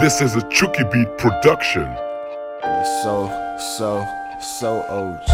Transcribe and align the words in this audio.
This 0.00 0.22
is 0.22 0.34
a 0.34 0.40
Chucky 0.48 0.84
Beat 0.84 1.18
production. 1.18 1.94
So, 3.02 3.28
so, 3.76 4.08
so 4.40 4.80
OG. 4.88 5.28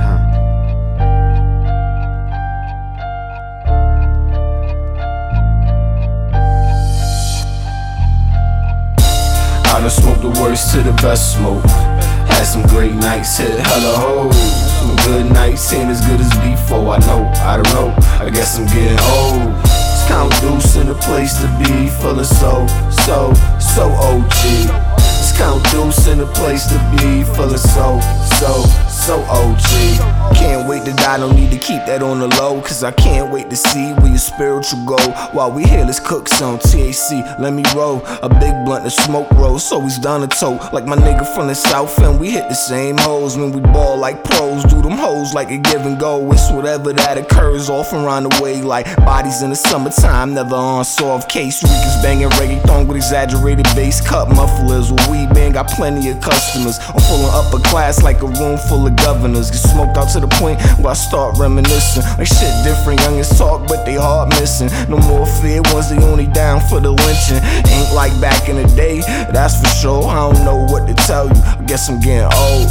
Huh. 0.00 0.18
I 9.66 9.80
done 9.82 9.90
smoked 9.90 10.22
the 10.22 10.30
worst 10.40 10.72
to 10.72 10.82
the 10.82 10.92
best 11.02 11.36
smoke. 11.36 11.62
Had 11.66 12.44
some 12.44 12.62
great 12.68 12.94
nights, 12.94 13.36
hit 13.36 13.60
hella 13.60 13.98
hoes. 13.98 14.34
Some 14.80 14.96
good 15.04 15.30
nights 15.30 15.70
ain't 15.74 15.90
as 15.90 16.00
good 16.06 16.20
as 16.20 16.32
before. 16.38 16.94
I 16.94 16.98
know, 17.00 17.30
I 17.44 17.60
don't 17.60 17.74
know. 17.74 17.94
I 18.24 18.30
guess 18.30 18.58
I'm 18.58 18.64
getting 18.64 18.98
old. 19.00 19.53
Count 20.06 20.32
Duce 20.40 20.76
in 20.76 20.88
a 20.88 20.94
place 20.94 21.34
to 21.40 21.48
be, 21.58 21.88
feeling 21.88 22.24
so, 22.24 22.66
so, 22.90 23.32
so 23.58 23.90
OG. 23.92 24.93
Count 25.36 25.64
Duce 25.70 26.06
in 26.06 26.20
a 26.20 26.26
place 26.26 26.66
to 26.66 26.78
be, 26.92 27.24
feeling 27.34 27.58
so, 27.58 28.00
so, 28.38 28.62
so 28.88 29.20
OG. 29.28 30.36
Can't 30.36 30.68
wait 30.68 30.84
to 30.84 30.92
die, 30.92 31.18
don't 31.18 31.34
need 31.34 31.50
to 31.50 31.58
keep 31.58 31.84
that 31.86 32.02
on 32.02 32.20
the 32.20 32.28
low. 32.28 32.60
Cause 32.60 32.82
I 32.84 32.92
can't 32.92 33.32
wait 33.32 33.50
to 33.50 33.56
see 33.56 33.92
where 33.94 34.08
your 34.08 34.18
spiritual 34.18 34.84
go. 34.84 34.96
While 35.32 35.52
we 35.52 35.64
here, 35.64 35.84
let's 35.84 36.00
cook 36.00 36.28
some 36.28 36.58
THC. 36.58 37.38
Let 37.38 37.52
me 37.52 37.62
roll 37.74 38.02
a 38.22 38.28
big 38.28 38.54
blunt 38.64 38.86
of 38.86 38.92
smoke 38.92 39.30
roll. 39.32 39.58
So 39.58 39.80
he's 39.80 39.98
down 39.98 40.20
the 40.20 40.28
tote. 40.28 40.72
Like 40.72 40.86
my 40.86 40.96
nigga 40.96 41.26
from 41.34 41.48
the 41.48 41.54
south, 41.54 41.98
and 41.98 42.18
we 42.20 42.30
hit 42.30 42.48
the 42.48 42.54
same 42.54 42.96
hoes. 42.98 43.36
When 43.36 43.52
we 43.52 43.60
ball 43.60 43.98
like 43.98 44.22
pros, 44.24 44.64
do 44.64 44.82
them 44.82 44.92
hoes 44.92 45.34
like 45.34 45.50
a 45.50 45.58
give 45.58 45.82
and 45.82 45.98
go. 45.98 46.30
It's 46.32 46.50
whatever 46.50 46.92
that 46.92 47.18
occurs 47.18 47.68
off 47.68 47.92
and 47.92 48.04
around 48.04 48.24
the 48.24 48.42
way. 48.42 48.62
Like 48.62 48.86
bodies 48.96 49.42
in 49.42 49.50
the 49.50 49.56
summertime, 49.56 50.34
never 50.34 50.54
on 50.54 50.84
soft 50.84 51.30
case. 51.30 51.62
Ricans 51.62 52.02
banging 52.02 52.30
reggaeton 52.30 52.86
with 52.86 52.96
exaggerated 52.96 53.66
bass 53.74 54.00
cut 54.06 54.28
mufflers. 54.28 54.90
With 54.92 55.08
weed 55.08 55.23
man, 55.32 55.52
got 55.52 55.68
plenty 55.68 56.10
of 56.10 56.20
customers. 56.20 56.78
I'm 56.88 56.96
of 56.96 57.30
upper 57.32 57.62
class 57.68 58.02
like 58.02 58.22
a 58.22 58.26
room 58.26 58.58
full 58.68 58.86
of 58.86 58.96
governors. 58.96 59.50
Get 59.50 59.60
smoked 59.60 59.96
out 59.96 60.08
to 60.10 60.20
the 60.20 60.28
point 60.28 60.60
where 60.78 60.90
I 60.90 60.94
start 60.94 61.38
reminiscing. 61.38 62.02
Like 62.18 62.26
shit 62.26 62.52
different, 62.64 63.00
youngins 63.00 63.36
talk, 63.38 63.68
but 63.68 63.84
they 63.84 63.94
heart 63.94 64.28
missing. 64.40 64.68
No 64.88 64.98
more 65.08 65.26
fear, 65.26 65.62
ones 65.72 65.90
they 65.90 65.98
only 66.02 66.26
down 66.26 66.60
for 66.68 66.80
the 66.80 66.90
lynching. 66.90 67.40
Ain't 67.70 67.94
like 67.94 68.12
back 68.20 68.48
in 68.48 68.56
the 68.56 68.68
day, 68.74 69.00
that's 69.32 69.60
for 69.60 69.68
sure. 69.80 70.04
I 70.04 70.32
don't 70.32 70.44
know 70.44 70.66
what 70.66 70.86
to 70.88 70.94
tell 71.06 71.28
you. 71.28 71.42
I 71.42 71.62
guess 71.66 71.88
I'm 71.88 72.00
getting 72.00 72.24
old. 72.24 72.68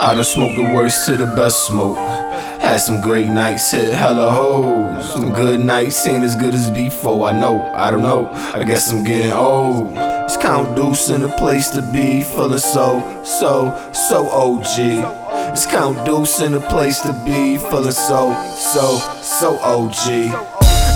I 0.00 0.14
done 0.14 0.24
smoked 0.24 0.56
the 0.56 0.64
worst 0.74 1.06
to 1.06 1.16
the 1.16 1.26
best 1.26 1.66
smoke. 1.66 1.96
Had 1.96 2.78
some 2.78 3.00
great 3.00 3.28
nights, 3.28 3.70
hit 3.70 3.92
hella 3.92 4.30
hoes. 4.30 5.12
Some 5.12 5.32
good 5.32 5.60
nights 5.60 6.06
ain't 6.06 6.24
as 6.24 6.34
good 6.34 6.54
as 6.54 6.70
before. 6.70 7.28
I 7.28 7.32
know, 7.32 7.70
I 7.74 7.90
don't 7.90 8.02
know. 8.02 8.30
I 8.32 8.64
guess 8.64 8.90
I'm 8.90 9.04
getting 9.04 9.32
old. 9.32 10.13
It's 10.34 10.42
Count 10.42 10.74
Duce 10.74 11.10
in 11.10 11.22
a 11.22 11.28
place 11.28 11.70
to 11.70 11.80
be, 11.80 12.24
feeling 12.24 12.58
so, 12.58 13.22
so, 13.22 13.70
so 13.92 14.26
OG. 14.30 14.74
It's 15.52 15.64
Count 15.64 16.04
Duce 16.04 16.40
in 16.40 16.54
a 16.54 16.60
place 16.60 17.00
to 17.02 17.12
be, 17.24 17.56
feeling 17.56 17.92
so, 17.92 18.34
so, 18.56 18.98
so 19.22 19.58
OG. 19.60 20.54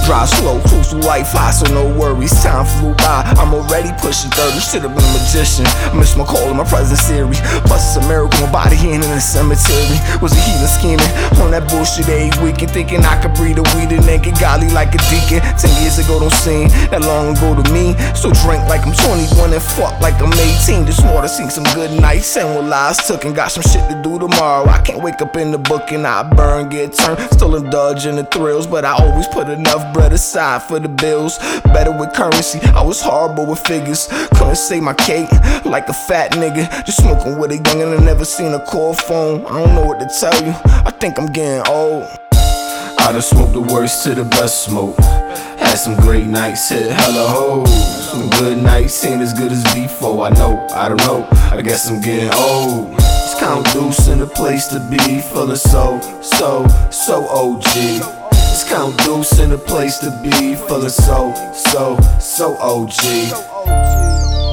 Drive 0.08 0.30
slow, 0.30 0.56
cruise 0.64 0.88
through 0.88 1.04
life 1.04 1.36
high, 1.36 1.52
so 1.52 1.68
no 1.68 1.84
worries. 1.84 2.32
Time 2.42 2.64
flew 2.64 2.96
by. 2.96 3.28
I'm 3.36 3.52
already 3.52 3.92
pushing 4.00 4.32
30. 4.32 4.56
Should've 4.56 4.88
been 4.88 5.04
a 5.04 5.12
magician. 5.12 5.68
Miss 5.92 6.16
my 6.16 6.24
call 6.24 6.48
in 6.48 6.56
my 6.56 6.64
present 6.64 6.96
series. 6.96 7.44
Plus, 7.68 7.92
it's 7.92 8.00
a 8.00 8.08
miracle. 8.08 8.40
My 8.48 8.64
body 8.64 8.80
in 8.88 9.04
the 9.04 9.20
cemetery. 9.20 10.00
Was 10.24 10.32
a 10.32 10.40
healer 10.40 10.64
scheming 10.64 11.12
on 11.44 11.52
that 11.52 11.68
bullshit 11.68 12.08
every 12.08 12.32
weekend. 12.40 12.72
Thinking 12.72 13.04
I 13.04 13.20
could 13.20 13.36
breathe 13.36 13.60
a 13.60 13.66
weed 13.76 13.92
and 13.92 14.00
naked 14.08 14.40
golly 14.40 14.70
like 14.70 14.94
a 14.96 15.00
deacon. 15.12 15.44
Ten 15.60 15.70
years 15.84 16.00
ago, 16.00 16.18
don't 16.18 16.32
seem 16.32 16.68
that 16.88 17.02
long 17.04 17.36
ago 17.36 17.52
to 17.52 17.64
me. 17.70 17.92
So 18.16 18.32
drink 18.42 18.64
like 18.72 18.80
I'm 18.88 18.96
21 18.96 19.52
and 19.52 19.62
fuck 19.76 20.00
like 20.00 20.16
I'm 20.24 20.32
18. 20.32 20.88
Just 20.88 21.04
wanna 21.04 21.28
seen 21.28 21.50
some 21.50 21.64
good 21.76 21.92
nights 22.00 22.36
and 22.36 22.48
what 22.56 22.64
lies 22.64 22.96
took 23.06 23.24
and 23.24 23.36
got 23.36 23.52
some 23.52 23.62
shit 23.62 23.84
to 23.92 24.00
do 24.02 24.18
tomorrow. 24.18 24.66
I 24.66 24.80
can't 24.80 25.02
wake 25.02 25.20
up 25.20 25.36
in 25.36 25.52
the 25.52 25.58
book 25.58 25.92
and 25.92 26.06
I 26.06 26.22
burn, 26.22 26.70
get 26.70 26.94
turned. 26.94 27.20
Still 27.36 27.54
indulge 27.56 28.06
in 28.06 28.16
the 28.16 28.24
thrills, 28.24 28.66
but 28.66 28.84
I 28.84 28.92
always 28.92 29.28
put 29.28 29.48
enough 29.48 29.92
bread 29.92 30.12
aside 30.12 30.62
for 30.62 30.80
the 30.80 30.88
bills. 30.88 31.38
Better 31.74 31.92
with 31.92 32.14
currency, 32.14 32.60
I 32.74 32.82
was 32.82 33.00
horrible 33.02 33.46
with 33.46 33.60
figures. 33.60 34.08
Couldn't 34.34 34.56
save 34.56 34.82
my 34.82 34.94
cake 34.94 35.30
like 35.64 35.88
a 35.88 35.92
fat 35.92 36.32
nigga. 36.32 36.64
Just 36.86 37.02
smoking 37.02 37.38
with 37.38 37.50
a 37.50 37.56
young 37.56 37.92
and 37.92 38.04
never 38.04 38.24
seen 38.24 38.54
a 38.54 38.64
call 38.64 38.94
phone. 38.94 39.44
I 39.46 39.64
don't 39.64 39.74
know 39.74 39.84
what 39.84 40.00
to 40.00 40.08
tell 40.20 40.38
you. 40.42 40.54
I 40.64 40.90
think 40.90 41.18
I'm 41.18 41.26
getting 41.26 41.66
old. 41.68 42.27
I 43.08 43.12
done 43.12 43.22
smoked 43.22 43.54
the 43.54 43.62
worst 43.62 44.04
to 44.04 44.14
the 44.14 44.24
best 44.24 44.64
smoke. 44.64 44.94
Had 44.98 45.76
some 45.76 45.96
great 45.96 46.26
nights, 46.26 46.68
hit 46.68 46.92
hella 46.92 47.26
hoes. 47.26 48.10
Some 48.10 48.28
good 48.28 48.62
nights 48.62 49.02
ain't 49.02 49.22
as 49.22 49.32
good 49.32 49.50
as 49.50 49.64
before. 49.72 50.26
I 50.26 50.28
know, 50.28 50.66
I 50.74 50.90
don't 50.90 51.00
know. 51.06 51.26
I 51.50 51.62
guess 51.62 51.88
I'm 51.88 52.02
getting 52.02 52.28
old. 52.34 52.94
It's 52.98 53.34
Count 53.40 53.64
Duce 53.72 54.08
in 54.08 54.20
a 54.20 54.26
place 54.26 54.66
to 54.66 54.80
be, 54.90 55.22
feeling 55.22 55.56
so, 55.56 55.98
so, 56.20 56.66
so 56.90 57.26
OG. 57.28 57.64
It's 58.30 58.68
Count 58.68 58.98
Duce 58.98 59.38
in 59.38 59.52
a 59.52 59.58
place 59.58 59.96
to 60.00 60.10
be, 60.22 60.54
feeling 60.54 60.90
so, 60.90 61.32
so, 61.54 61.98
so 62.20 62.58
OG. 62.58 64.47